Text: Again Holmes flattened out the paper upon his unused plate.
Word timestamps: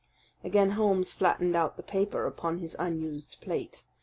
Again 0.43 0.71
Holmes 0.71 1.13
flattened 1.13 1.55
out 1.55 1.77
the 1.77 1.83
paper 1.83 2.25
upon 2.25 2.57
his 2.57 2.75
unused 2.79 3.39
plate. 3.39 3.83